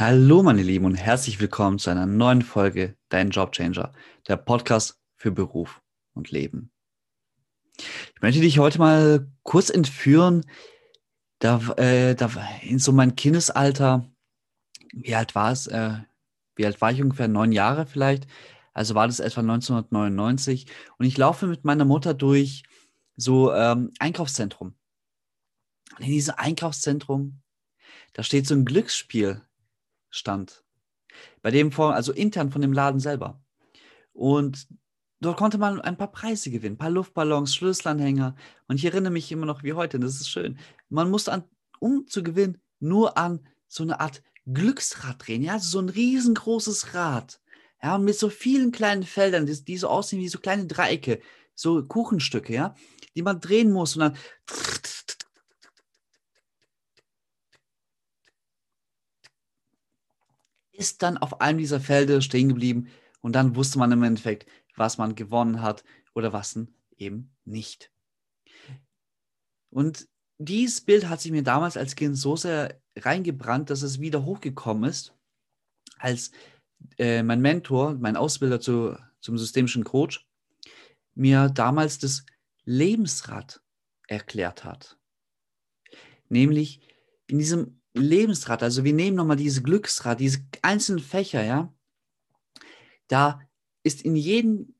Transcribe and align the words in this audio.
Hallo 0.00 0.42
meine 0.42 0.62
Lieben 0.62 0.86
und 0.86 0.94
herzlich 0.94 1.40
willkommen 1.40 1.78
zu 1.78 1.90
einer 1.90 2.06
neuen 2.06 2.40
Folge 2.40 2.96
Dein 3.10 3.28
Jobchanger, 3.28 3.92
der 4.26 4.38
Podcast 4.38 4.98
für 5.14 5.30
Beruf 5.30 5.82
und 6.14 6.30
Leben. 6.30 6.72
Ich 7.76 8.22
möchte 8.22 8.40
dich 8.40 8.58
heute 8.58 8.78
mal 8.78 9.30
kurz 9.42 9.68
entführen, 9.68 10.46
da, 11.38 11.60
äh, 11.76 12.14
da 12.14 12.30
in 12.62 12.78
so 12.78 12.92
mein 12.92 13.14
Kindesalter, 13.14 14.10
wie 14.94 15.14
alt 15.14 15.34
war 15.34 15.52
es? 15.52 15.66
Äh, 15.66 15.98
wie 16.56 16.64
alt 16.64 16.80
war 16.80 16.92
ich 16.92 17.02
ungefähr? 17.02 17.28
Neun 17.28 17.52
Jahre 17.52 17.84
vielleicht. 17.84 18.26
Also 18.72 18.94
war 18.94 19.06
das 19.06 19.20
etwa 19.20 19.42
1999. 19.42 20.64
Und 20.96 21.04
ich 21.04 21.18
laufe 21.18 21.46
mit 21.46 21.66
meiner 21.66 21.84
Mutter 21.84 22.14
durch 22.14 22.62
so 23.16 23.52
ähm, 23.52 23.92
Einkaufszentrum. 23.98 24.72
Und 25.98 26.04
in 26.06 26.12
diesem 26.12 26.36
Einkaufszentrum, 26.38 27.42
da 28.14 28.22
steht 28.22 28.46
so 28.46 28.54
ein 28.54 28.64
Glücksspiel 28.64 29.42
stand. 30.10 30.64
Bei 31.42 31.50
dem 31.50 31.72
vor, 31.72 31.94
also 31.94 32.12
intern 32.12 32.50
von 32.50 32.60
dem 32.60 32.72
Laden 32.72 33.00
selber. 33.00 33.40
Und 34.12 34.68
dort 35.20 35.38
konnte 35.38 35.58
man 35.58 35.80
ein 35.80 35.96
paar 35.96 36.12
Preise 36.12 36.50
gewinnen, 36.50 36.74
ein 36.74 36.78
paar 36.78 36.90
Luftballons, 36.90 37.54
Schlüsselanhänger. 37.54 38.36
Und 38.68 38.76
ich 38.76 38.84
erinnere 38.84 39.12
mich 39.12 39.32
immer 39.32 39.46
noch 39.46 39.62
wie 39.62 39.72
heute, 39.72 39.98
das 39.98 40.16
ist 40.16 40.28
schön. 40.28 40.58
Man 40.88 41.10
musste, 41.10 41.32
an, 41.32 41.44
um 41.78 42.06
zu 42.06 42.22
gewinnen, 42.22 42.60
nur 42.80 43.16
an 43.16 43.46
so 43.68 43.82
eine 43.82 44.00
Art 44.00 44.22
Glücksrad 44.46 45.26
drehen, 45.26 45.42
ja, 45.42 45.58
so 45.58 45.78
ein 45.78 45.88
riesengroßes 45.88 46.94
Rad. 46.94 47.40
Ja, 47.82 47.96
mit 47.98 48.18
so 48.18 48.28
vielen 48.28 48.72
kleinen 48.72 49.04
Feldern, 49.04 49.46
die, 49.46 49.64
die 49.64 49.78
so 49.78 49.88
aussehen 49.88 50.20
wie 50.20 50.28
so 50.28 50.38
kleine 50.38 50.66
Dreiecke, 50.66 51.20
so 51.54 51.82
Kuchenstücke, 51.82 52.52
ja, 52.52 52.74
die 53.14 53.22
man 53.22 53.40
drehen 53.40 53.72
muss 53.72 53.96
und 53.96 54.00
dann 54.00 54.16
ist 60.80 61.02
dann 61.02 61.18
auf 61.18 61.40
einem 61.42 61.58
dieser 61.58 61.78
Felder 61.78 62.22
stehen 62.22 62.48
geblieben 62.48 62.88
und 63.20 63.34
dann 63.34 63.54
wusste 63.54 63.78
man 63.78 63.92
im 63.92 64.02
Endeffekt, 64.02 64.46
was 64.76 64.96
man 64.96 65.14
gewonnen 65.14 65.60
hat 65.60 65.84
oder 66.14 66.32
was 66.32 66.58
eben 66.96 67.36
nicht. 67.44 67.92
Und 69.70 70.08
dieses 70.38 70.80
Bild 70.80 71.08
hat 71.08 71.20
sich 71.20 71.30
mir 71.30 71.42
damals 71.42 71.76
als 71.76 71.94
Kind 71.94 72.16
so 72.16 72.34
sehr 72.34 72.80
reingebrannt, 72.96 73.68
dass 73.68 73.82
es 73.82 74.00
wieder 74.00 74.24
hochgekommen 74.24 74.88
ist, 74.88 75.14
als 75.98 76.32
äh, 76.96 77.22
mein 77.22 77.42
Mentor, 77.42 77.94
mein 77.94 78.16
Ausbilder 78.16 78.58
zu, 78.58 78.96
zum 79.20 79.36
systemischen 79.36 79.84
Coach, 79.84 80.26
mir 81.14 81.50
damals 81.50 81.98
das 81.98 82.24
Lebensrad 82.64 83.60
erklärt 84.08 84.64
hat. 84.64 84.98
Nämlich 86.30 86.80
in 87.26 87.38
diesem 87.38 87.79
Lebensrad, 87.94 88.62
also 88.62 88.84
wir 88.84 88.92
nehmen 88.92 89.16
nochmal 89.16 89.36
dieses 89.36 89.62
Glücksrad, 89.62 90.20
diese 90.20 90.44
einzelnen 90.62 91.00
Fächer, 91.00 91.44
ja, 91.44 91.72
da 93.08 93.40
ist 93.82 94.02
in 94.02 94.14
jedem, 94.14 94.74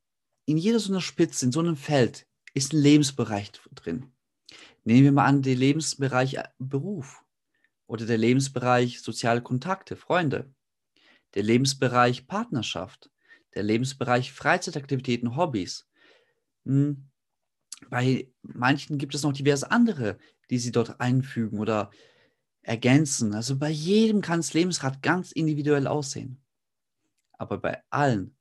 in 0.47 0.57
jeder 0.57 0.79
so 0.79 0.93
einer 0.93 1.01
Spitze, 1.01 1.47
in 1.47 1.53
so 1.53 1.61
einem 1.61 1.77
Feld, 1.77 2.27
ist 2.55 2.73
ein 2.73 2.81
Lebensbereich 2.81 3.53
drin. 3.75 4.13
Nehmen 4.85 5.05
wir 5.05 5.13
mal 5.13 5.27
an, 5.27 5.43
den 5.43 5.59
Lebensbereich 5.59 6.35
äh, 6.35 6.45
Beruf 6.59 7.25
oder 7.87 8.07
der 8.07 8.19
Lebensbereich 8.19 9.01
soziale 9.01 9.43
Kontakte, 9.43 9.97
Freunde, 9.97 10.53
der 11.35 11.43
Lebensbereich 11.43 12.27
Partnerschaft, 12.27 13.11
der 13.55 13.65
Lebensbereich 13.65 14.33
Freizeitaktivitäten, 14.33 15.37
Hobbys. 15.37 15.89
Hm, 16.65 17.09
bei 17.89 18.31
manchen 18.43 18.99
gibt 18.99 19.15
es 19.15 19.23
noch 19.23 19.33
diverse 19.33 19.71
andere, 19.71 20.19
die 20.51 20.59
sie 20.59 20.73
dort 20.73 21.01
einfügen 21.01 21.59
oder 21.59 21.91
ergänzen. 22.63 23.35
Also 23.35 23.57
bei 23.57 23.71
jedem 23.71 24.21
kann 24.21 24.41
das 24.41 24.55
Lebensrad 24.55 25.03
ganz 25.03 25.33
individuell 25.33 25.87
aussehen. 25.87 26.43
Aber 27.33 27.59
bei 27.59 27.83
allen 27.91 28.37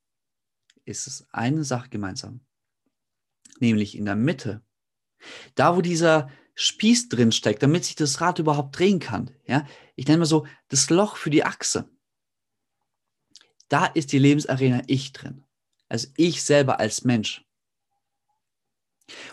ist 0.86 1.08
es 1.08 1.28
eine 1.32 1.64
Sache 1.64 1.90
gemeinsam. 1.90 2.42
Nämlich 3.60 3.98
in 3.98 4.06
der 4.06 4.16
Mitte. 4.16 4.62
Da, 5.56 5.76
wo 5.76 5.82
dieser 5.82 6.30
Spieß 6.56 7.10
drin 7.10 7.32
steckt, 7.32 7.64
damit 7.64 7.86
sich 7.86 7.96
das 7.96 8.20
Rad 8.20 8.40
überhaupt 8.40 8.78
drehen 8.78 9.00
kann. 9.00 9.32
Ja? 9.46 9.66
Ich 9.96 10.08
nenne 10.08 10.20
mal 10.20 10.26
so 10.26 10.46
das 10.68 10.90
Loch 10.90 11.16
für 11.16 11.30
die 11.30 11.44
Achse. 11.44 11.90
Da 13.70 13.86
ist 13.86 14.12
die 14.12 14.20
Lebensarena 14.20 14.82
ich 14.88 15.14
drin. 15.14 15.46
Also 15.88 16.08
ich 16.18 16.44
selber 16.44 16.80
als 16.80 17.04
Mensch. 17.04 17.46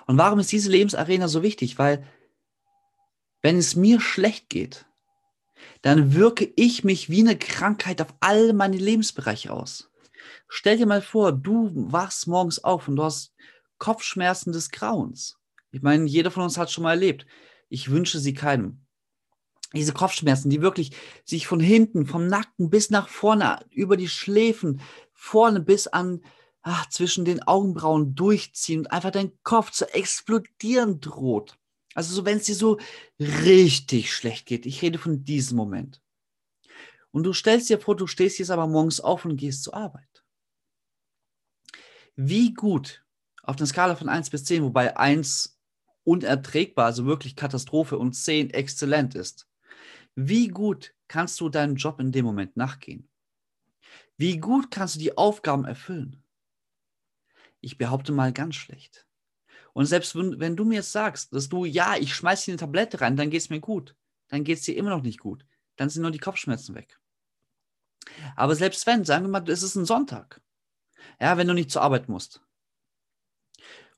Und 0.06 0.18
warum 0.18 0.38
ist 0.38 0.52
diese 0.52 0.70
Lebensarena 0.70 1.28
so 1.28 1.42
wichtig? 1.42 1.78
Weil 1.78 2.06
wenn 3.42 3.58
es 3.58 3.76
mir 3.76 4.00
schlecht 4.00 4.48
geht, 4.48 4.86
dann 5.82 6.14
wirke 6.14 6.52
ich 6.56 6.84
mich 6.84 7.10
wie 7.10 7.20
eine 7.20 7.38
Krankheit 7.38 8.00
auf 8.00 8.14
all 8.20 8.52
meine 8.52 8.76
Lebensbereiche 8.76 9.52
aus. 9.52 9.90
Stell 10.48 10.76
dir 10.76 10.86
mal 10.86 11.02
vor, 11.02 11.32
du 11.32 11.70
wachst 11.74 12.26
morgens 12.26 12.62
auf 12.62 12.88
und 12.88 12.96
du 12.96 13.04
hast 13.04 13.34
Kopfschmerzen 13.78 14.52
des 14.52 14.70
Grauens. 14.70 15.38
Ich 15.70 15.82
meine, 15.82 16.06
jeder 16.06 16.30
von 16.30 16.42
uns 16.42 16.58
hat 16.58 16.70
schon 16.70 16.84
mal 16.84 16.92
erlebt. 16.92 17.26
Ich 17.68 17.90
wünsche 17.90 18.18
sie 18.18 18.34
keinem. 18.34 18.80
Diese 19.74 19.92
Kopfschmerzen, 19.92 20.48
die 20.48 20.62
wirklich 20.62 20.92
sich 21.24 21.46
von 21.46 21.60
hinten, 21.60 22.06
vom 22.06 22.28
Nacken 22.28 22.70
bis 22.70 22.90
nach 22.90 23.08
vorne, 23.08 23.58
über 23.70 23.96
die 23.96 24.08
Schläfen, 24.08 24.80
vorne 25.12 25.60
bis 25.60 25.86
an 25.86 26.22
ach, 26.62 26.88
zwischen 26.88 27.24
den 27.24 27.42
Augenbrauen 27.44 28.14
durchziehen 28.14 28.80
und 28.80 28.92
einfach 28.92 29.12
dein 29.12 29.32
Kopf 29.44 29.70
zu 29.70 29.92
explodieren 29.94 31.00
droht. 31.00 31.58
Also 31.96 32.14
so, 32.14 32.26
wenn 32.26 32.36
es 32.36 32.44
dir 32.44 32.54
so 32.54 32.78
richtig 33.18 34.14
schlecht 34.14 34.44
geht. 34.44 34.66
Ich 34.66 34.82
rede 34.82 34.98
von 34.98 35.24
diesem 35.24 35.56
Moment. 35.56 36.02
Und 37.10 37.22
du 37.22 37.32
stellst 37.32 37.70
dir 37.70 37.80
vor, 37.80 37.96
du 37.96 38.06
stehst 38.06 38.38
jetzt 38.38 38.50
aber 38.50 38.66
morgens 38.66 39.00
auf 39.00 39.24
und 39.24 39.38
gehst 39.38 39.64
zur 39.64 39.74
Arbeit. 39.74 40.22
Wie 42.14 42.52
gut 42.52 43.02
auf 43.42 43.56
einer 43.56 43.66
Skala 43.66 43.96
von 43.96 44.10
1 44.10 44.28
bis 44.28 44.44
10, 44.44 44.62
wobei 44.62 44.94
1 44.94 45.58
unerträgbar, 46.04 46.84
also 46.84 47.06
wirklich 47.06 47.34
Katastrophe 47.34 47.96
und 47.96 48.12
10 48.12 48.50
exzellent 48.50 49.14
ist. 49.14 49.48
Wie 50.14 50.48
gut 50.48 50.94
kannst 51.08 51.40
du 51.40 51.48
deinem 51.48 51.76
Job 51.76 51.98
in 51.98 52.12
dem 52.12 52.26
Moment 52.26 52.58
nachgehen? 52.58 53.08
Wie 54.18 54.36
gut 54.36 54.70
kannst 54.70 54.96
du 54.96 54.98
die 54.98 55.16
Aufgaben 55.16 55.64
erfüllen? 55.64 56.22
Ich 57.62 57.78
behaupte 57.78 58.12
mal 58.12 58.34
ganz 58.34 58.56
schlecht. 58.56 59.05
Und 59.76 59.84
selbst 59.84 60.16
wenn, 60.16 60.40
wenn 60.40 60.56
du 60.56 60.64
mir 60.64 60.82
sagst, 60.82 61.34
dass 61.34 61.50
du, 61.50 61.66
ja, 61.66 61.96
ich 61.98 62.14
schmeiße 62.14 62.46
dir 62.46 62.52
eine 62.52 62.60
Tablette 62.60 63.02
rein, 63.02 63.14
dann 63.14 63.28
geht 63.28 63.42
es 63.42 63.50
mir 63.50 63.60
gut. 63.60 63.94
Dann 64.28 64.42
geht 64.42 64.56
es 64.56 64.64
dir 64.64 64.74
immer 64.74 64.88
noch 64.88 65.02
nicht 65.02 65.20
gut. 65.20 65.44
Dann 65.76 65.90
sind 65.90 66.00
nur 66.00 66.10
die 66.10 66.18
Kopfschmerzen 66.18 66.74
weg. 66.74 66.98
Aber 68.36 68.54
selbst 68.54 68.86
wenn, 68.86 69.04
sagen 69.04 69.26
wir 69.26 69.28
mal, 69.28 69.46
es 69.50 69.62
ist 69.62 69.74
ein 69.74 69.84
Sonntag. 69.84 70.40
Ja, 71.20 71.36
wenn 71.36 71.46
du 71.46 71.52
nicht 71.52 71.70
zur 71.70 71.82
Arbeit 71.82 72.08
musst. 72.08 72.40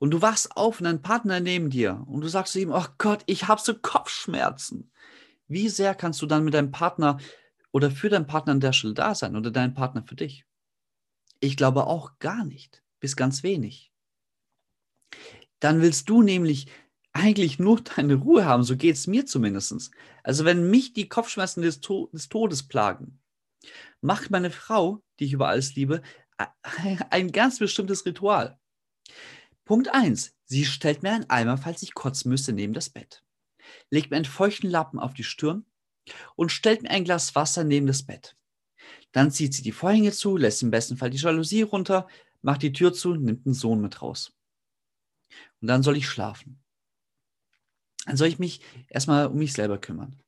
Und 0.01 0.11
du 0.11 0.21
wachst 0.21 0.57
auf 0.57 0.81
und 0.81 0.85
dein 0.85 1.01
Partner 1.01 1.39
neben 1.39 1.71
dir 1.71 2.05
und 2.09 2.23
du 2.23 2.29
sagst 2.29 2.55
zu 2.55 2.59
ihm, 2.59 2.73
oh 2.73 2.87
Gott, 2.99 3.23
ich 3.27 3.47
habe 3.47 3.61
so 3.61 3.73
Kopfschmerzen. 3.73 4.91
Wie 5.47 5.69
sehr 5.69 5.95
kannst 5.95 6.21
du 6.21 6.27
dann 6.27 6.43
mit 6.43 6.55
deinem 6.55 6.73
Partner 6.73 7.19
oder 7.71 7.93
für 7.93 8.09
deinen 8.09 8.27
Partner 8.27 8.51
an 8.51 8.61
der 8.61 8.73
Stelle 8.73 8.95
da 8.95 9.15
sein 9.15 9.37
oder 9.37 9.53
deinen 9.53 9.75
Partner 9.75 10.03
für 10.03 10.17
dich? 10.17 10.45
Ich 11.39 11.57
glaube 11.57 11.87
auch 11.87 12.19
gar 12.19 12.45
nicht, 12.45 12.83
bis 12.99 13.15
ganz 13.15 13.45
wenig 13.45 13.93
dann 15.61 15.81
willst 15.81 16.09
du 16.09 16.23
nämlich 16.23 16.67
eigentlich 17.13 17.59
nur 17.59 17.81
deine 17.81 18.15
Ruhe 18.15 18.45
haben. 18.45 18.63
So 18.63 18.77
geht 18.77 18.95
es 18.95 19.07
mir 19.07 19.27
zumindest. 19.27 19.91
Also 20.23 20.45
wenn 20.45 20.71
mich 20.71 20.93
die 20.93 21.09
Kopfschmerzen 21.09 21.63
des, 21.63 21.81
to 21.81 22.09
des 22.13 22.29
Todes 22.29 22.63
plagen, 22.69 23.21
macht 24.01 24.31
meine 24.31 24.51
Frau, 24.51 25.03
die 25.19 25.25
ich 25.25 25.33
über 25.33 25.49
alles 25.49 25.75
liebe, 25.75 26.03
ein 27.11 27.33
ganz 27.33 27.59
bestimmtes 27.59 28.07
Ritual. 28.07 28.59
Punkt 29.65 29.93
1. 29.93 30.35
Sie 30.45 30.65
stellt 30.65 31.03
mir 31.03 31.13
einen 31.13 31.29
Eimer, 31.29 31.59
falls 31.59 31.83
ich 31.83 31.95
kotzen 31.95 32.31
müsste, 32.31 32.53
neben 32.53 32.73
das 32.73 32.89
Bett. 32.89 33.23
Legt 33.91 34.11
mir 34.11 34.17
einen 34.17 34.25
feuchten 34.25 34.71
Lappen 34.71 34.99
auf 34.99 35.13
die 35.13 35.25
Stirn 35.25 35.67
und 36.37 36.53
stellt 36.53 36.83
mir 36.83 36.91
ein 36.91 37.05
Glas 37.05 37.35
Wasser 37.35 37.65
neben 37.65 37.87
das 37.87 38.05
Bett. 38.05 38.37
Dann 39.13 39.31
zieht 39.31 39.53
sie 39.55 39.63
die 39.63 39.73
Vorhänge 39.73 40.13
zu, 40.13 40.37
lässt 40.37 40.63
im 40.63 40.71
besten 40.71 40.97
Fall 40.97 41.11
die 41.11 41.19
Jalousie 41.19 41.63
runter, 41.63 42.07
macht 42.41 42.63
die 42.63 42.73
Tür 42.73 42.93
zu, 42.93 43.15
nimmt 43.15 43.45
den 43.45 43.55
Sohn 43.55 43.81
mit 43.81 44.01
raus. 44.01 44.38
Und 45.61 45.69
dann 45.69 45.83
soll 45.83 45.97
ich 45.97 46.09
schlafen. 46.09 46.63
Dann 48.07 48.17
soll 48.17 48.29
ich 48.29 48.39
mich 48.39 48.61
erstmal 48.89 49.27
um 49.27 49.39
mich 49.39 49.53
selber 49.53 49.79
kümmern. 49.79 50.21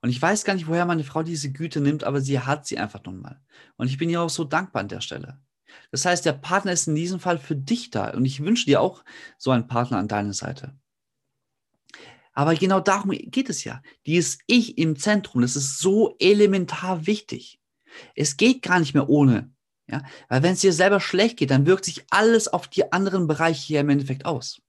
Und 0.00 0.10
ich 0.10 0.20
weiß 0.20 0.44
gar 0.44 0.54
nicht, 0.54 0.66
woher 0.66 0.86
meine 0.86 1.04
Frau 1.04 1.22
diese 1.22 1.52
Güte 1.52 1.80
nimmt, 1.80 2.04
aber 2.04 2.20
sie 2.20 2.40
hat 2.40 2.66
sie 2.66 2.78
einfach 2.78 3.02
nun 3.04 3.20
mal. 3.20 3.40
Und 3.76 3.88
ich 3.88 3.98
bin 3.98 4.10
ihr 4.10 4.20
auch 4.20 4.30
so 4.30 4.44
dankbar 4.44 4.80
an 4.80 4.88
der 4.88 5.00
Stelle. 5.00 5.40
Das 5.90 6.04
heißt, 6.04 6.24
der 6.24 6.32
Partner 6.32 6.72
ist 6.72 6.88
in 6.88 6.94
diesem 6.94 7.20
Fall 7.20 7.38
für 7.38 7.56
dich 7.56 7.90
da. 7.90 8.10
Und 8.10 8.24
ich 8.24 8.42
wünsche 8.42 8.66
dir 8.66 8.80
auch 8.80 9.04
so 9.38 9.50
einen 9.50 9.66
Partner 9.66 9.98
an 9.98 10.08
deiner 10.08 10.32
Seite. 10.32 10.76
Aber 12.32 12.54
genau 12.54 12.80
darum 12.80 13.12
geht 13.12 13.48
es 13.48 13.64
ja. 13.64 13.80
Dieses 14.06 14.38
Ich 14.46 14.76
im 14.78 14.96
Zentrum, 14.96 15.42
das 15.42 15.56
ist 15.56 15.78
so 15.78 16.16
elementar 16.18 17.06
wichtig. 17.06 17.60
Es 18.16 18.36
geht 18.36 18.62
gar 18.62 18.80
nicht 18.80 18.94
mehr 18.94 19.08
ohne. 19.08 19.53
Ja? 19.86 20.02
Weil 20.28 20.42
wenn 20.42 20.54
es 20.54 20.60
dir 20.60 20.72
selber 20.72 21.00
schlecht 21.00 21.36
geht, 21.36 21.50
dann 21.50 21.66
wirkt 21.66 21.84
sich 21.84 22.04
alles 22.10 22.48
auf 22.48 22.68
die 22.68 22.92
anderen 22.92 23.26
Bereiche 23.26 23.66
hier 23.66 23.80
im 23.80 23.90
Endeffekt 23.90 24.24
aus. 24.24 24.60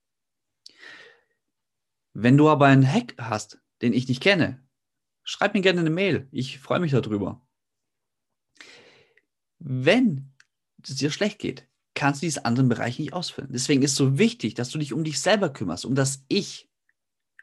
Wenn 2.13 2.37
du 2.37 2.49
aber 2.49 2.67
einen 2.67 2.89
Hack 2.89 3.15
hast, 3.17 3.59
den 3.81 3.93
ich 3.93 4.07
nicht 4.07 4.21
kenne, 4.21 4.63
schreib 5.23 5.53
mir 5.53 5.61
gerne 5.61 5.81
eine 5.81 5.89
Mail. 5.89 6.27
Ich 6.31 6.59
freue 6.59 6.79
mich 6.79 6.91
darüber. 6.91 7.45
Wenn 9.59 10.33
es 10.81 10.95
dir 10.95 11.11
schlecht 11.11 11.39
geht, 11.39 11.67
kannst 11.93 12.21
du 12.21 12.27
diese 12.27 12.45
anderen 12.45 12.69
Bereiche 12.69 13.01
nicht 13.01 13.13
ausfüllen. 13.13 13.51
Deswegen 13.51 13.81
ist 13.81 13.91
es 13.91 13.97
so 13.97 14.17
wichtig, 14.17 14.53
dass 14.53 14.69
du 14.69 14.77
dich 14.77 14.93
um 14.93 15.03
dich 15.03 15.19
selber 15.19 15.51
kümmerst, 15.51 15.85
um 15.85 15.95
das 15.95 16.23
Ich, 16.27 16.69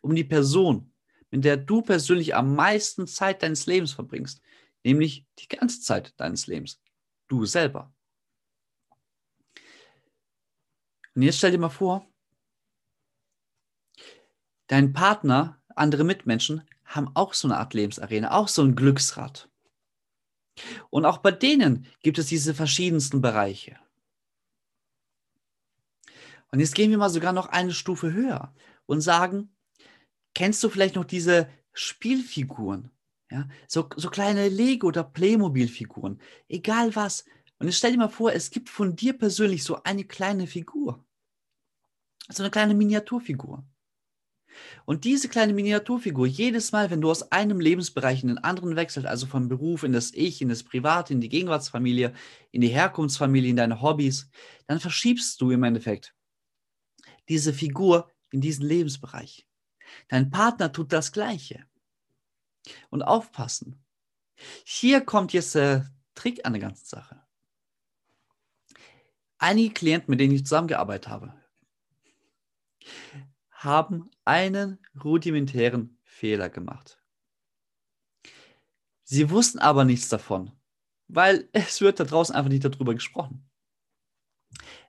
um 0.03 0.15
die 0.15 0.25
Person, 0.25 0.93
mit 1.31 1.45
der 1.45 1.57
du 1.57 1.83
persönlich 1.83 2.35
am 2.35 2.55
meisten 2.55 3.07
Zeit 3.07 3.43
deines 3.43 3.67
Lebens 3.67 3.93
verbringst, 3.93 4.41
nämlich 4.85 5.27
die 5.39 5.49
ganze 5.49 5.81
Zeit 5.81 6.13
deines 6.19 6.47
Lebens. 6.47 6.81
Du 7.33 7.47
selber. 7.47 7.91
Und 11.15 11.23
jetzt 11.23 11.39
stell 11.39 11.51
dir 11.51 11.57
mal 11.57 11.71
vor, 11.71 12.07
dein 14.67 14.93
Partner, 14.93 15.59
andere 15.75 16.05
Mitmenschen 16.05 16.69
haben 16.85 17.11
auch 17.17 17.33
so 17.33 17.49
eine 17.49 17.57
Art 17.57 17.73
Lebensarena, 17.73 18.33
auch 18.33 18.49
so 18.49 18.61
ein 18.61 18.77
Glücksrad. 18.77 19.49
Und 20.91 21.07
auch 21.07 21.17
bei 21.17 21.31
denen 21.31 21.87
gibt 22.03 22.19
es 22.19 22.27
diese 22.27 22.53
verschiedensten 22.53 23.23
Bereiche. 23.23 23.79
Und 26.51 26.61
jetzt 26.61 26.75
gehen 26.75 26.91
wir 26.91 26.99
mal 26.99 27.09
sogar 27.09 27.33
noch 27.33 27.47
eine 27.47 27.73
Stufe 27.73 28.13
höher 28.13 28.55
und 28.85 29.01
sagen, 29.01 29.57
kennst 30.35 30.63
du 30.63 30.69
vielleicht 30.69 30.97
noch 30.97 31.07
diese 31.07 31.49
Spielfiguren? 31.73 32.91
Ja, 33.33 33.49
so, 33.67 33.89
so 33.97 34.11
kleine 34.11 34.51
Lego- 34.51 34.89
oder 34.89 35.05
Playmobil-Figuren, 35.05 36.21
egal 36.51 36.95
was. 36.95 37.25
Und 37.59 37.67
jetzt 37.67 37.79
stell 37.79 37.93
dir 37.93 37.99
mal 37.99 38.09
vor, 38.09 38.35
es 38.35 38.51
gibt 38.51 38.69
von 38.69 38.95
dir 38.95 39.17
persönlich 39.17 39.65
so 39.65 39.83
eine 39.85 40.05
kleine 40.05 40.47
Figur. 40.47 41.03
So 42.29 42.43
eine 42.43 42.51
kleine 42.51 42.75
Miniaturfigur. 42.75 43.65
Und 44.85 45.05
diese 45.05 45.31
kleine 45.31 45.55
Miniaturfigur, 45.55 46.27
jedes 46.27 46.73
Mal, 46.73 46.91
wenn 46.91 47.01
du 47.01 47.11
aus 47.11 47.33
einem 47.33 47.59
Lebensbereich 47.59 48.23
in 48.23 48.29
den 48.29 48.39
anderen 48.39 48.77
wechselst, 48.77 49.09
also 49.09 49.27
vom 49.27 49.49
Beruf 49.49 49.83
in 49.83 49.93
das 49.93 50.13
Ich, 50.13 50.43
in 50.43 50.51
das 50.51 50.63
Private, 50.63 51.15
in 51.15 51.23
die 51.23 51.31
Gegenwartsfamilie, 51.31 52.13
in 52.51 52.61
die 52.61 52.69
Herkunftsfamilie, 52.69 53.49
in 53.49 53.57
deine 53.57 53.81
Hobbys, 53.81 54.29
dann 54.67 54.79
verschiebst 54.79 55.41
du 55.41 55.53
im 55.53 55.63
Endeffekt 55.63 56.15
diese 57.31 57.55
Figur 57.55 58.11
in 58.31 58.43
diesen 58.43 58.67
Lebensbereich. 58.67 59.47
Dein 60.09 60.31
Partner 60.31 60.71
tut 60.71 60.93
das 60.93 61.13
Gleiche. 61.13 61.65
Und 62.91 63.03
aufpassen. 63.03 63.85
Hier 64.65 65.01
kommt 65.01 65.33
jetzt 65.33 65.55
der 65.55 65.91
Trick 66.15 66.45
an 66.45 66.53
der 66.53 66.63
ganzen 66.63 66.87
Sache. 66.87 67.21
Einige 69.39 69.75
Klienten, 69.75 70.11
mit 70.11 70.21
denen 70.21 70.35
ich 70.35 70.45
zusammengearbeitet 70.45 71.09
habe, 71.09 71.35
haben 73.51 74.11
einen 74.25 74.79
rudimentären 75.03 75.99
Fehler 76.05 76.49
gemacht. 76.49 76.99
Sie 79.05 79.31
wussten 79.31 79.59
aber 79.59 79.85
nichts 79.85 80.09
davon, 80.09 80.53
weil 81.09 81.49
es 81.53 81.81
wird 81.81 82.01
da 82.01 82.05
draußen 82.05 82.35
einfach 82.35 82.51
nicht 82.51 82.65
darüber 82.65 82.95
gesprochen. 82.95 83.49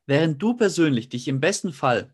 Während 0.06 0.42
du 0.42 0.56
persönlich 0.56 1.10
dich 1.10 1.28
im 1.28 1.40
besten 1.40 1.74
Fall 1.74 2.14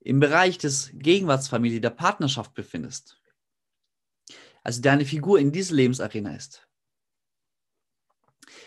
im 0.00 0.20
Bereich 0.20 0.58
des 0.58 0.90
Gegenwartsfamilie, 0.94 1.80
der 1.80 1.90
Partnerschaft 1.90 2.54
befindest, 2.54 3.17
also 4.68 4.82
deine 4.82 5.06
Figur 5.06 5.38
in 5.38 5.50
dieser 5.50 5.74
Lebensarena 5.76 6.36
ist, 6.36 6.68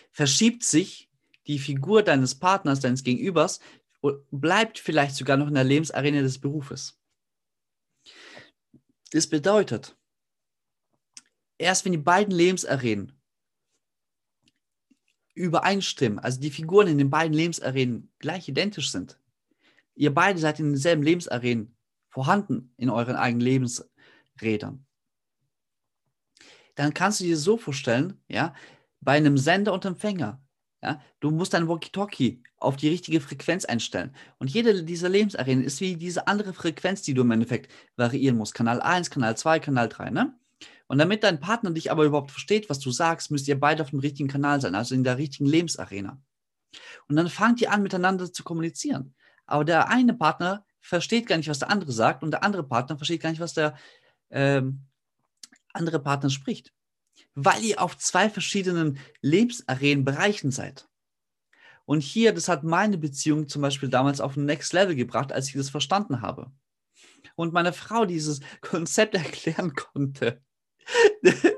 verschiebt 0.09 0.63
sich 0.63 1.11
die 1.45 1.59
Figur 1.59 2.01
deines 2.01 2.33
Partners, 2.33 2.79
deines 2.79 3.03
Gegenübers 3.03 3.59
bleibt 4.31 4.79
vielleicht 4.79 5.15
sogar 5.15 5.37
noch 5.37 5.47
in 5.47 5.53
der 5.53 5.63
Lebensarena 5.63 6.21
des 6.21 6.41
Berufes. 6.41 6.99
Das 9.11 9.27
bedeutet, 9.27 9.95
erst 11.59 11.85
wenn 11.85 11.91
die 11.91 11.99
beiden 11.99 12.33
Lebensarenen 12.33 13.21
übereinstimmen, 15.35 16.17
also 16.17 16.41
die 16.41 16.49
Figuren 16.49 16.87
in 16.87 16.97
den 16.97 17.11
beiden 17.11 17.37
Lebensarenen 17.37 18.11
gleich 18.17 18.49
identisch 18.49 18.91
sind, 18.91 19.19
ihr 19.93 20.11
beide 20.11 20.39
seid 20.39 20.59
in 20.59 20.71
denselben 20.71 21.03
Lebensarenen 21.03 21.77
vorhanden 22.09 22.73
in 22.77 22.89
euren 22.89 23.17
eigenen 23.17 23.41
Lebensrädern, 23.41 24.87
dann 26.75 26.93
kannst 26.93 27.19
du 27.19 27.25
dir 27.25 27.37
so 27.37 27.57
vorstellen, 27.57 28.21
ja, 28.27 28.53
bei 29.01 29.13
einem 29.13 29.37
Sender 29.37 29.73
und 29.73 29.85
Empfänger, 29.85 30.41
ja, 30.83 30.99
du 31.19 31.31
musst 31.31 31.53
dein 31.53 31.67
Walkie-Talkie 31.67 32.43
auf 32.57 32.75
die 32.75 32.89
richtige 32.89 33.21
Frequenz 33.21 33.65
einstellen. 33.65 34.15
Und 34.39 34.49
jede 34.49 34.83
dieser 34.83 35.09
Lebensarenen 35.09 35.63
ist 35.63 35.79
wie 35.81 35.95
diese 35.95 36.27
andere 36.27 36.53
Frequenz, 36.53 37.01
die 37.03 37.13
du 37.13 37.21
im 37.21 37.31
Endeffekt 37.31 37.71
variieren 37.97 38.37
musst. 38.37 38.55
Kanal 38.55 38.81
1, 38.81 39.09
Kanal 39.09 39.37
2, 39.37 39.59
Kanal 39.59 39.89
3, 39.89 40.09
ne? 40.09 40.35
Und 40.87 40.97
damit 40.97 41.23
dein 41.23 41.39
Partner 41.39 41.71
dich 41.71 41.89
aber 41.89 42.03
überhaupt 42.03 42.31
versteht, 42.31 42.69
was 42.69 42.79
du 42.79 42.91
sagst, 42.91 43.31
müsst 43.31 43.47
ihr 43.47 43.59
beide 43.59 43.81
auf 43.81 43.91
dem 43.91 43.99
richtigen 43.99 44.27
Kanal 44.27 44.59
sein, 44.59 44.75
also 44.75 44.93
in 44.93 45.03
der 45.03 45.17
richtigen 45.17 45.45
Lebensarena. 45.45 46.21
Und 47.07 47.15
dann 47.15 47.29
fangt 47.29 47.61
ihr 47.61 47.71
an, 47.71 47.81
miteinander 47.81 48.31
zu 48.31 48.43
kommunizieren. 48.43 49.15
Aber 49.45 49.63
der 49.63 49.89
eine 49.89 50.13
Partner 50.13 50.65
versteht 50.81 51.27
gar 51.27 51.37
nicht, 51.37 51.47
was 51.47 51.59
der 51.59 51.69
andere 51.69 51.91
sagt, 51.91 52.23
und 52.23 52.31
der 52.31 52.43
andere 52.43 52.63
Partner 52.63 52.97
versteht 52.97 53.21
gar 53.21 53.29
nicht, 53.29 53.39
was 53.39 53.53
der 53.53 53.75
ähm, 54.31 54.85
andere 55.73 55.99
Partner 55.99 56.29
spricht 56.29 56.73
weil 57.35 57.63
ihr 57.63 57.81
auf 57.81 57.97
zwei 57.97 58.29
verschiedenen 58.29 58.99
Lebensarenen 59.21 60.05
Bereichen 60.05 60.51
seid. 60.51 60.87
Und 61.85 62.01
hier, 62.01 62.33
das 62.33 62.47
hat 62.47 62.63
meine 62.63 62.97
Beziehung 62.97 63.47
zum 63.47 63.61
Beispiel 63.61 63.89
damals 63.89 64.21
auf 64.21 64.37
ein 64.37 64.45
Next 64.45 64.73
Level 64.73 64.95
gebracht, 64.95 65.31
als 65.31 65.47
ich 65.47 65.55
das 65.55 65.69
verstanden 65.69 66.21
habe. 66.21 66.51
Und 67.35 67.53
meine 67.53 67.73
Frau 67.73 68.05
dieses 68.05 68.41
Konzept 68.61 69.15
erklären 69.15 69.73
konnte, 69.73 70.41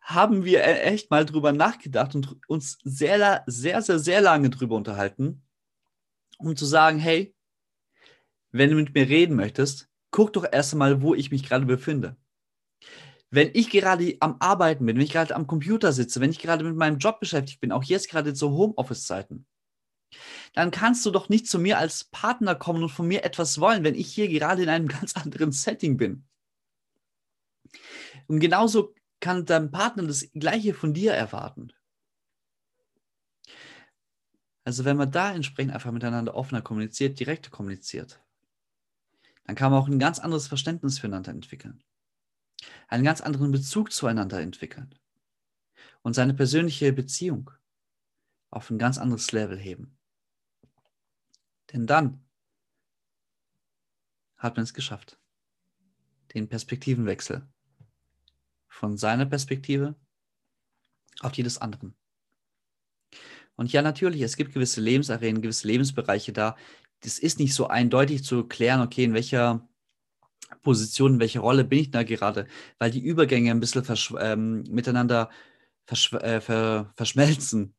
haben 0.00 0.44
wir 0.44 0.60
e-, 0.60 0.80
echt 0.80 1.10
mal 1.10 1.24
drüber 1.24 1.52
nachgedacht 1.52 2.14
und 2.14 2.36
uns 2.48 2.78
sehr, 2.82 3.42
sehr, 3.46 3.82
sehr, 3.82 3.98
sehr 3.98 4.20
lange 4.20 4.50
drüber 4.50 4.76
unterhalten, 4.76 5.42
um 6.38 6.56
zu 6.56 6.66
sagen, 6.66 6.98
hey, 6.98 7.34
wenn 8.50 8.70
du 8.70 8.76
mit 8.76 8.94
mir 8.94 9.08
reden 9.08 9.36
möchtest, 9.36 9.88
guck 10.10 10.32
doch 10.32 10.44
erst 10.50 10.72
einmal, 10.72 11.02
wo 11.02 11.14
ich 11.14 11.30
mich 11.30 11.44
gerade 11.44 11.66
befinde 11.66 12.16
wenn 13.34 13.50
ich 13.54 13.70
gerade 13.70 14.16
am 14.20 14.36
Arbeiten 14.38 14.86
bin, 14.86 14.96
wenn 14.96 15.02
ich 15.02 15.12
gerade 15.12 15.34
am 15.34 15.46
Computer 15.46 15.92
sitze, 15.92 16.20
wenn 16.20 16.30
ich 16.30 16.38
gerade 16.38 16.64
mit 16.64 16.76
meinem 16.76 16.98
Job 16.98 17.20
beschäftigt 17.20 17.60
bin, 17.60 17.72
auch 17.72 17.82
jetzt 17.82 18.08
gerade 18.08 18.32
zu 18.32 18.50
Homeoffice-Zeiten, 18.50 19.46
dann 20.52 20.70
kannst 20.70 21.04
du 21.04 21.10
doch 21.10 21.28
nicht 21.28 21.48
zu 21.48 21.58
mir 21.58 21.78
als 21.78 22.04
Partner 22.04 22.54
kommen 22.54 22.82
und 22.84 22.90
von 22.90 23.08
mir 23.08 23.24
etwas 23.24 23.58
wollen, 23.58 23.82
wenn 23.82 23.96
ich 23.96 24.12
hier 24.12 24.28
gerade 24.28 24.62
in 24.62 24.68
einem 24.68 24.88
ganz 25.00 25.16
anderen 25.16 25.50
Setting 25.50 25.96
bin. 25.96 26.24
Und 28.28 28.38
genauso 28.38 28.94
kann 29.20 29.44
dein 29.44 29.70
Partner 29.70 30.04
das 30.04 30.30
Gleiche 30.32 30.74
von 30.74 30.94
dir 30.94 31.12
erwarten. 31.12 31.72
Also 34.64 34.84
wenn 34.84 34.96
man 34.96 35.10
da 35.10 35.34
entsprechend 35.34 35.74
einfach 35.74 35.90
miteinander 35.90 36.34
offener 36.34 36.62
kommuniziert, 36.62 37.18
direkter 37.18 37.50
kommuniziert, 37.50 38.20
dann 39.44 39.56
kann 39.56 39.72
man 39.72 39.82
auch 39.82 39.88
ein 39.88 39.98
ganz 39.98 40.20
anderes 40.20 40.46
Verständnis 40.46 40.98
füreinander 40.98 41.32
entwickeln 41.32 41.82
einen 42.88 43.04
ganz 43.04 43.20
anderen 43.20 43.50
Bezug 43.50 43.92
zueinander 43.92 44.40
entwickeln 44.40 44.94
und 46.02 46.14
seine 46.14 46.34
persönliche 46.34 46.92
Beziehung 46.92 47.50
auf 48.50 48.70
ein 48.70 48.78
ganz 48.78 48.98
anderes 48.98 49.32
Level 49.32 49.58
heben. 49.58 49.96
Denn 51.72 51.86
dann 51.86 52.24
hat 54.36 54.56
man 54.56 54.64
es 54.64 54.74
geschafft. 54.74 55.18
Den 56.34 56.48
Perspektivenwechsel 56.48 57.46
von 58.68 58.96
seiner 58.96 59.26
Perspektive 59.26 59.94
auf 61.20 61.32
die 61.32 61.42
des 61.42 61.58
anderen. 61.58 61.94
Und 63.56 63.72
ja, 63.72 63.82
natürlich, 63.82 64.20
es 64.20 64.36
gibt 64.36 64.52
gewisse 64.52 64.80
Lebensarenen, 64.80 65.42
gewisse 65.42 65.68
Lebensbereiche 65.68 66.32
da. 66.32 66.56
Das 67.00 67.18
ist 67.18 67.38
nicht 67.38 67.54
so 67.54 67.68
eindeutig 67.68 68.24
zu 68.24 68.44
klären, 68.44 68.80
okay, 68.80 69.04
in 69.04 69.14
welcher 69.14 69.68
Position, 70.62 71.14
in 71.14 71.20
welcher 71.20 71.40
Rolle 71.40 71.64
bin 71.64 71.80
ich 71.80 71.90
da 71.90 72.02
gerade, 72.02 72.46
weil 72.78 72.90
die 72.90 73.04
Übergänge 73.04 73.50
ein 73.50 73.60
bisschen 73.60 73.84
ähm, 74.20 74.62
miteinander 74.68 75.30
äh, 75.86 76.40
ver 76.40 76.92
verschmelzen. 76.96 77.74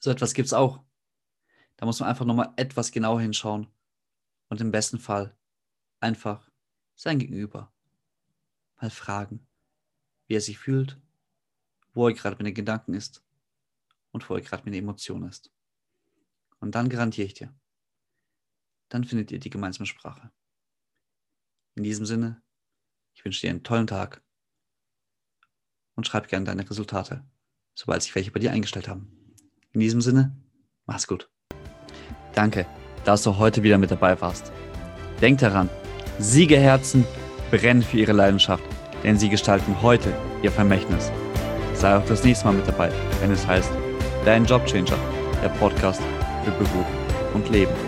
So 0.00 0.10
etwas 0.10 0.34
gibt 0.34 0.46
es 0.46 0.52
auch. 0.52 0.80
Da 1.76 1.86
muss 1.86 2.00
man 2.00 2.08
einfach 2.08 2.24
nochmal 2.24 2.52
etwas 2.56 2.90
genauer 2.90 3.20
hinschauen 3.20 3.68
und 4.48 4.60
im 4.60 4.70
besten 4.70 4.98
Fall 4.98 5.36
einfach 6.00 6.50
sein 6.94 7.18
Gegenüber 7.18 7.72
mal 8.80 8.90
fragen, 8.90 9.46
wie 10.26 10.34
er 10.34 10.40
sich 10.40 10.58
fühlt, 10.58 11.00
wo 11.94 12.08
er 12.08 12.14
gerade 12.14 12.36
mit 12.36 12.46
den 12.46 12.54
Gedanken 12.54 12.94
ist 12.94 13.24
und 14.12 14.28
wo 14.28 14.34
er 14.34 14.40
gerade 14.40 14.64
mit 14.64 14.74
den 14.74 14.84
Emotionen 14.84 15.28
ist. 15.28 15.52
Und 16.60 16.74
dann 16.74 16.88
garantiere 16.88 17.26
ich 17.26 17.34
dir, 17.34 17.54
dann 18.88 19.04
findet 19.04 19.30
ihr 19.30 19.38
die 19.38 19.50
gemeinsame 19.50 19.86
Sprache. 19.86 20.30
In 21.78 21.84
diesem 21.84 22.06
Sinne, 22.06 22.42
ich 23.14 23.24
wünsche 23.24 23.40
dir 23.40 23.50
einen 23.50 23.62
tollen 23.62 23.86
Tag 23.86 24.20
und 25.94 26.08
schreib 26.08 26.26
gerne 26.26 26.44
deine 26.44 26.68
Resultate, 26.68 27.22
sobald 27.72 28.02
sich 28.02 28.12
welche 28.16 28.32
bei 28.32 28.40
dir 28.40 28.50
eingestellt 28.50 28.88
haben. 28.88 29.36
In 29.70 29.78
diesem 29.78 30.00
Sinne, 30.00 30.36
mach's 30.86 31.06
gut. 31.06 31.30
Danke, 32.34 32.66
dass 33.04 33.22
du 33.22 33.38
heute 33.38 33.62
wieder 33.62 33.78
mit 33.78 33.92
dabei 33.92 34.20
warst. 34.20 34.50
Denk 35.20 35.38
daran, 35.38 35.70
Siegerherzen 36.18 37.04
brennen 37.52 37.84
für 37.84 37.98
ihre 37.98 38.12
Leidenschaft, 38.12 38.64
denn 39.04 39.16
sie 39.16 39.28
gestalten 39.28 39.80
heute 39.80 40.12
ihr 40.42 40.50
Vermächtnis. 40.50 41.12
Sei 41.74 41.96
auch 41.96 42.06
das 42.06 42.24
nächste 42.24 42.46
Mal 42.46 42.54
mit 42.54 42.66
dabei, 42.66 42.90
wenn 43.20 43.30
es 43.30 43.46
heißt 43.46 43.70
Dein 44.24 44.44
Jobchanger, 44.46 44.98
der 45.44 45.50
Podcast 45.60 46.02
für 46.44 46.50
Beruf 46.50 46.86
und 47.34 47.48
Leben. 47.50 47.87